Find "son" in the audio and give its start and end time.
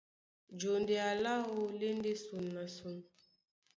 2.25-2.45, 2.77-2.95